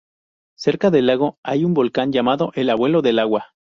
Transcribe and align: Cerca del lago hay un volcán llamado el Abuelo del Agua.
Cerca 0.57 0.89
del 0.89 1.05
lago 1.05 1.37
hay 1.43 1.63
un 1.63 1.75
volcán 1.75 2.11
llamado 2.11 2.51
el 2.55 2.71
Abuelo 2.71 3.03
del 3.03 3.19
Agua. 3.19 3.53